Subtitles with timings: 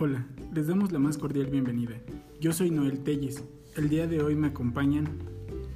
[0.00, 0.24] Hola,
[0.54, 1.96] les damos la más cordial bienvenida.
[2.40, 3.42] Yo soy Noel Telles.
[3.74, 5.08] El día de hoy me acompañan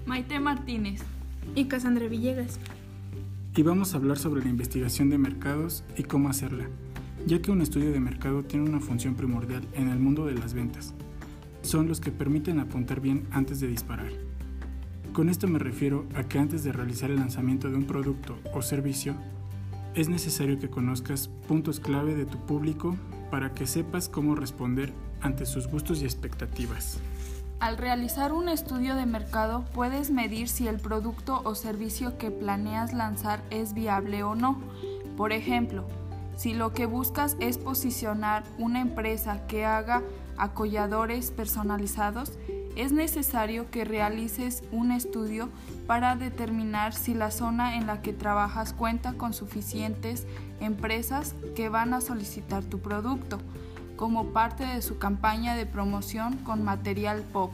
[0.06, 1.01] Maite Martínez
[1.56, 2.61] y Cassandra Villegas.
[3.56, 6.69] Y vamos a hablar sobre la investigación de mercados y cómo hacerla,
[7.27, 10.54] ya que un estudio de mercado tiene una función primordial en el mundo de las
[10.54, 10.95] ventas.
[11.63, 14.13] Son los que permiten apuntar bien antes de disparar.
[15.13, 18.62] Con esto me refiero a que antes de realizar el lanzamiento de un producto o
[18.62, 19.16] servicio,
[19.96, 22.96] es necesario que conozcas puntos clave de tu público
[23.32, 26.98] para que sepas cómo responder ante sus gustos y expectativas.
[27.60, 32.92] Al realizar un estudio de mercado puedes medir si el producto o servicio que planeas
[32.92, 34.60] lanzar es viable o no.
[35.16, 35.86] Por ejemplo,
[36.36, 40.02] si lo que buscas es posicionar una empresa que haga
[40.36, 42.33] acolladores personalizados,
[42.76, 45.48] es necesario que realices un estudio
[45.86, 50.26] para determinar si la zona en la que trabajas cuenta con suficientes
[50.60, 53.38] empresas que van a solicitar tu producto
[53.97, 57.52] como parte de su campaña de promoción con material pop.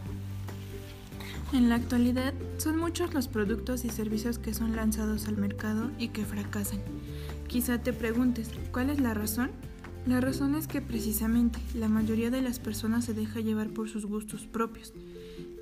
[1.53, 6.09] En la actualidad son muchos los productos y servicios que son lanzados al mercado y
[6.09, 6.81] que fracasan.
[7.49, 9.51] Quizá te preguntes, ¿cuál es la razón?
[10.07, 14.07] La razón es que precisamente la mayoría de las personas se deja llevar por sus
[14.07, 14.95] gustos propios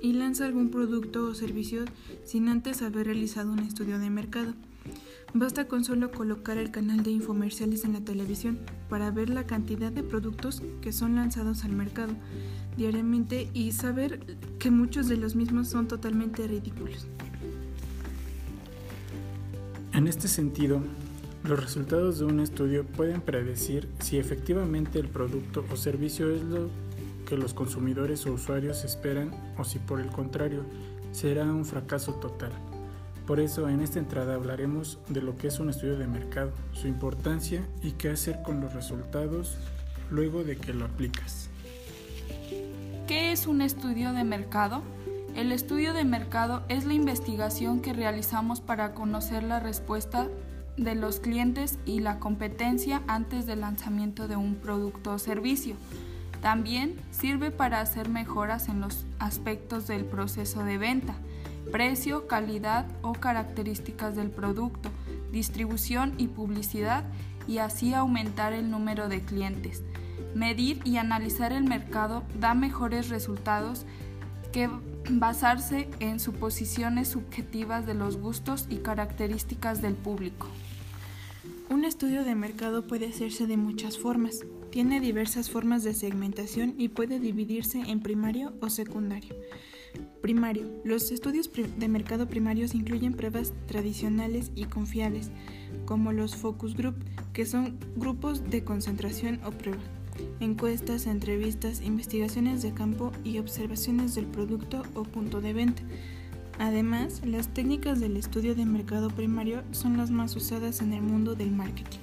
[0.01, 1.83] y lanza algún producto o servicio
[2.23, 4.53] sin antes haber realizado un estudio de mercado.
[5.33, 9.91] Basta con solo colocar el canal de infomerciales en la televisión para ver la cantidad
[9.91, 12.13] de productos que son lanzados al mercado
[12.77, 17.07] diariamente y saber que muchos de los mismos son totalmente ridículos.
[19.93, 20.81] En este sentido,
[21.47, 26.69] los resultados de un estudio pueden predecir si efectivamente el producto o servicio es lo
[27.25, 30.65] que los consumidores o usuarios esperan o si por el contrario
[31.13, 32.51] será un fracaso total.
[33.25, 36.87] Por eso en esta entrada hablaremos de lo que es un estudio de mercado, su
[36.87, 39.57] importancia y qué hacer con los resultados
[40.11, 41.49] luego de que lo aplicas.
[43.07, 44.81] ¿Qué es un estudio de mercado?
[45.33, 50.27] El estudio de mercado es la investigación que realizamos para conocer la respuesta
[50.77, 55.75] de los clientes y la competencia antes del lanzamiento de un producto o servicio.
[56.41, 61.15] También sirve para hacer mejoras en los aspectos del proceso de venta,
[61.71, 64.89] precio, calidad o características del producto,
[65.31, 67.03] distribución y publicidad
[67.47, 69.83] y así aumentar el número de clientes.
[70.35, 73.85] Medir y analizar el mercado da mejores resultados
[74.51, 74.69] que
[75.09, 80.47] basarse en suposiciones subjetivas de los gustos y características del público.
[81.69, 84.45] Un estudio de mercado puede hacerse de muchas formas.
[84.69, 89.35] Tiene diversas formas de segmentación y puede dividirse en primario o secundario.
[90.21, 90.69] Primario.
[90.85, 95.29] Los estudios de mercado primarios incluyen pruebas tradicionales y confiables,
[95.85, 96.95] como los focus group,
[97.33, 99.83] que son grupos de concentración o prueba,
[100.39, 105.83] encuestas, entrevistas, investigaciones de campo y observaciones del producto o punto de venta.
[106.59, 111.35] Además, las técnicas del estudio de mercado primario son las más usadas en el mundo
[111.35, 111.99] del marketing.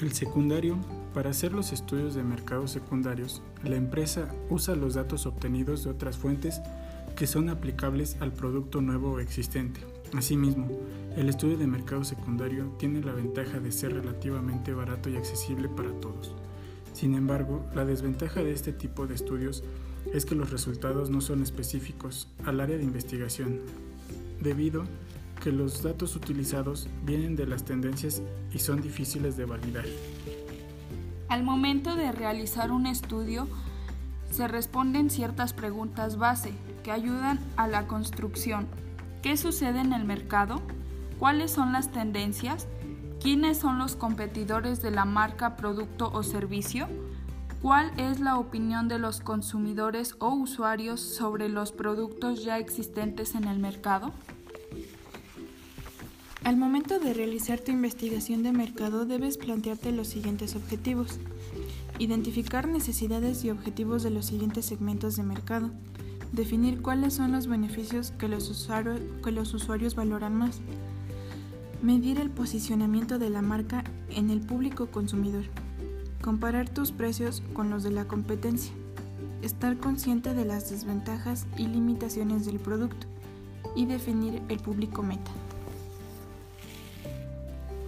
[0.00, 0.76] El secundario.
[1.14, 6.18] Para hacer los estudios de mercado secundarios, la empresa usa los datos obtenidos de otras
[6.18, 6.60] fuentes
[7.16, 9.80] que son aplicables al producto nuevo o existente.
[10.14, 10.68] Asimismo,
[11.16, 15.90] el estudio de mercado secundario tiene la ventaja de ser relativamente barato y accesible para
[16.00, 16.34] todos.
[16.96, 19.62] Sin embargo, la desventaja de este tipo de estudios
[20.14, 23.60] es que los resultados no son específicos al área de investigación,
[24.40, 24.84] debido
[25.44, 29.84] que los datos utilizados vienen de las tendencias y son difíciles de validar.
[31.28, 33.46] Al momento de realizar un estudio,
[34.30, 36.52] se responden ciertas preguntas base
[36.82, 38.66] que ayudan a la construcción.
[39.20, 40.62] ¿Qué sucede en el mercado?
[41.18, 42.66] ¿Cuáles son las tendencias?
[43.20, 46.88] ¿Quiénes son los competidores de la marca, producto o servicio?
[47.62, 53.44] ¿Cuál es la opinión de los consumidores o usuarios sobre los productos ya existentes en
[53.44, 54.12] el mercado?
[56.44, 61.18] Al momento de realizar tu investigación de mercado debes plantearte los siguientes objetivos.
[61.98, 65.70] Identificar necesidades y objetivos de los siguientes segmentos de mercado.
[66.30, 70.60] Definir cuáles son los beneficios que los, usuarios, que los usuarios valoran más.
[71.86, 75.44] Medir el posicionamiento de la marca en el público consumidor.
[76.20, 78.72] Comparar tus precios con los de la competencia.
[79.40, 83.06] Estar consciente de las desventajas y limitaciones del producto.
[83.76, 85.30] Y definir el público meta.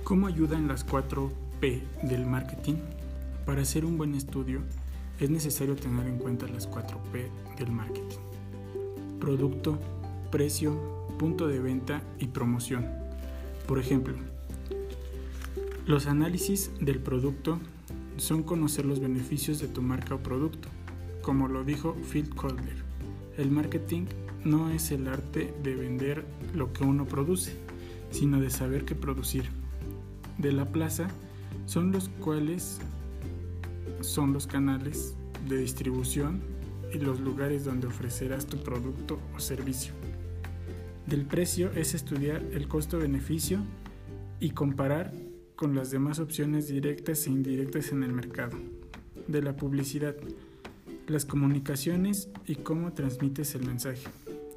[0.05, 2.77] ¿Cómo ayudan las 4 P del marketing?
[3.45, 4.61] Para hacer un buen estudio
[5.19, 7.29] es necesario tener en cuenta las 4 P
[7.59, 8.19] del marketing.
[9.19, 9.77] Producto,
[10.31, 13.08] precio, punto de venta y promoción.
[13.69, 14.15] Por ejemplo,
[15.87, 17.59] los análisis del producto
[18.17, 20.71] son conocer los beneficios de tu marca o producto.
[21.21, 22.83] Como lo dijo Phil Kotler,
[23.37, 24.07] el marketing
[24.43, 26.25] no es el arte de vender
[26.55, 27.59] lo que uno produce,
[28.11, 29.45] sino de saber qué producir.
[30.39, 31.09] De la plaza
[31.67, 32.81] son los cuales
[34.01, 35.15] son los canales
[35.47, 36.41] de distribución
[36.95, 39.93] y los lugares donde ofrecerás tu producto o servicio.
[41.09, 43.61] Del precio es estudiar el costo-beneficio
[44.41, 45.11] y comparar
[45.57, 48.59] con las demás opciones directas e indirectas en el mercado.
[49.27, 50.15] De la publicidad,
[51.07, 54.07] las comunicaciones y cómo transmites el mensaje.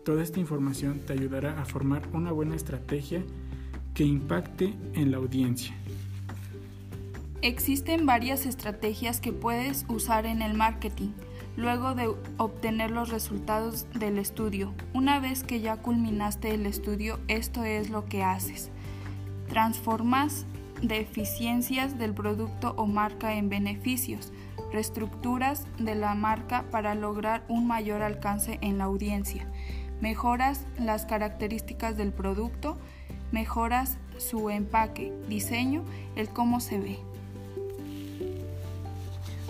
[0.03, 3.23] Toda esta información te ayudará a formar una buena estrategia
[3.93, 5.73] que impacte en la audiencia.
[7.41, 11.11] Existen varias estrategias que puedes usar en el marketing
[11.57, 14.73] luego de obtener los resultados del estudio.
[14.93, 18.71] Una vez que ya culminaste el estudio, esto es lo que haces.
[19.49, 20.45] Transformas
[20.81, 24.31] deficiencias del producto o marca en beneficios.
[24.71, 29.45] Reestructuras de la marca para lograr un mayor alcance en la audiencia.
[29.99, 32.77] Mejoras las características del producto.
[33.31, 35.83] Mejoras su empaque, diseño,
[36.15, 36.99] el cómo se ve.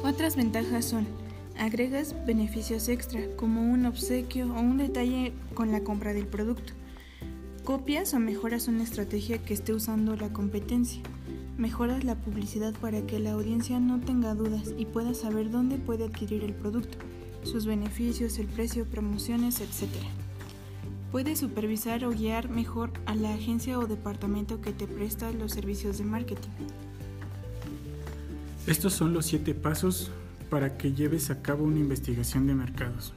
[0.03, 1.07] Otras ventajas son
[1.61, 6.73] agregas beneficios extra como un obsequio o un detalle con la compra del producto.
[7.63, 11.03] Copias o mejoras una estrategia que esté usando la competencia.
[11.59, 16.05] Mejoras la publicidad para que la audiencia no tenga dudas y pueda saber dónde puede
[16.05, 16.97] adquirir el producto,
[17.43, 19.87] sus beneficios, el precio, promociones, etc.
[21.11, 25.99] Puedes supervisar o guiar mejor a la agencia o departamento que te presta los servicios
[25.99, 26.49] de marketing.
[28.65, 30.09] Estos son los siete pasos
[30.51, 33.13] para que lleves a cabo una investigación de mercados.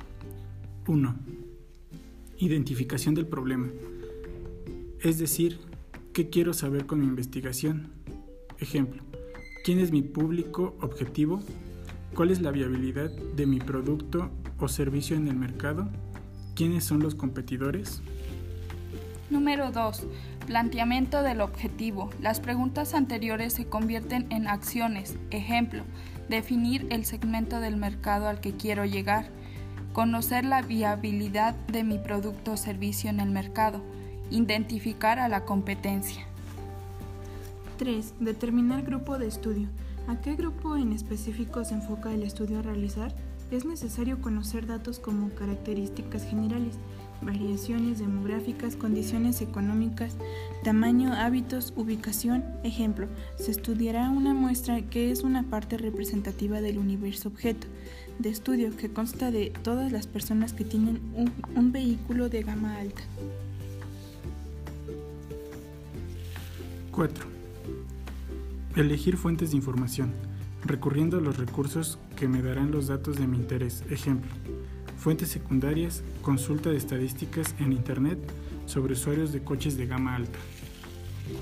[0.87, 1.17] 1.
[2.39, 3.69] Identificación del problema.
[5.01, 5.59] Es decir,
[6.13, 7.91] ¿qué quiero saber con mi investigación?
[8.61, 9.03] Ejemplo,
[9.65, 11.43] ¿quién es mi público objetivo?
[12.15, 15.89] ¿Cuál es la viabilidad de mi producto o servicio en el mercado?
[16.55, 18.01] ¿Quiénes son los competidores?
[19.29, 20.07] Número 2.
[20.47, 22.11] Planteamiento del objetivo.
[22.21, 25.17] Las preguntas anteriores se convierten en acciones.
[25.31, 25.85] Ejemplo,
[26.29, 29.31] definir el segmento del mercado al que quiero llegar.
[29.95, 33.81] Conocer la viabilidad de mi producto o servicio en el mercado.
[34.31, 36.27] Identificar a la competencia.
[37.79, 38.15] 3.
[38.21, 39.69] Determinar grupo de estudio.
[40.09, 43.15] ¿A qué grupo en específico se enfoca el estudio a realizar?
[43.51, 46.75] Es necesario conocer datos como características generales
[47.25, 50.17] variaciones demográficas, condiciones económicas,
[50.63, 52.45] tamaño, hábitos, ubicación.
[52.63, 57.67] Ejemplo, se estudiará una muestra que es una parte representativa del universo objeto
[58.19, 61.01] de estudio que consta de todas las personas que tienen
[61.55, 63.03] un, vehículo de gama alta.
[66.93, 67.27] 4.
[68.77, 70.13] Elegir fuentes de información,
[70.65, 73.83] recurriendo a los recursos que me darán los datos de mi interés.
[73.91, 74.31] Ejemplo,
[75.05, 78.19] Fuentes secundarias, consulta de estadísticas en Internet
[78.65, 80.39] sobre usuarios de coches de gama alta.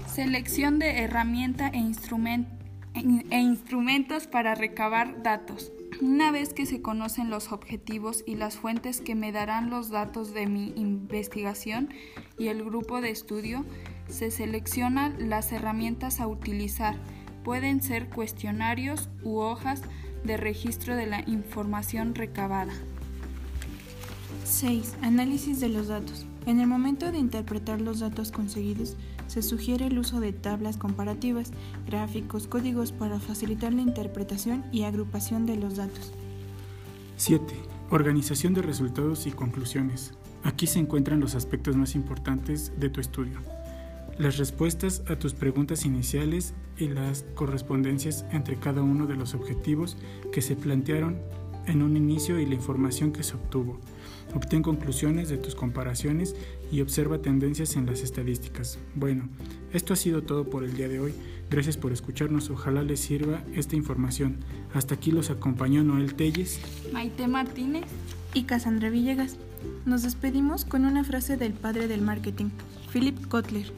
[0.08, 5.70] Selección de herramienta e, e, instrumentos para recabar datos.
[6.00, 10.34] Una vez que se conocen los objetivos y las fuentes que me darán los datos
[10.34, 11.90] de mi investigación
[12.40, 13.64] y el grupo de estudio,
[14.08, 16.96] se seleccionan las herramientas a utilizar.
[17.44, 19.82] Pueden ser cuestionarios u hojas
[20.24, 22.72] de registro de la información recabada.
[24.44, 24.96] 6.
[25.02, 26.26] Análisis de los datos.
[26.46, 28.96] En el momento de interpretar los datos conseguidos,
[29.28, 31.52] se sugiere el uso de tablas comparativas,
[31.86, 36.12] gráficos, códigos para facilitar la interpretación y agrupación de los datos.
[37.16, 37.44] 7.
[37.90, 40.12] Organización de resultados y conclusiones.
[40.42, 43.38] Aquí se encuentran los aspectos más importantes de tu estudio.
[44.18, 49.96] Las respuestas a tus preguntas iniciales y las correspondencias entre cada uno de los objetivos
[50.32, 51.18] que se plantearon
[51.66, 53.78] en un inicio y la información que se obtuvo.
[54.34, 56.34] Obtén conclusiones de tus comparaciones
[56.70, 58.78] y observa tendencias en las estadísticas.
[58.94, 59.28] Bueno,
[59.72, 61.14] esto ha sido todo por el día de hoy.
[61.50, 62.48] Gracias por escucharnos.
[62.48, 64.38] Ojalá les sirva esta información.
[64.72, 66.60] Hasta aquí los acompañó Noel Telles,
[66.92, 67.84] Maite Martínez
[68.32, 69.36] y Cassandra Villegas.
[69.84, 72.50] Nos despedimos con una frase del padre del marketing,
[72.92, 73.70] Philip Kotler.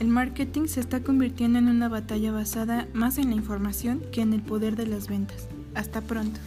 [0.00, 4.32] El marketing se está convirtiendo en una batalla basada más en la información que en
[4.32, 5.46] el poder de las ventas.
[5.74, 6.40] Hasta pronto.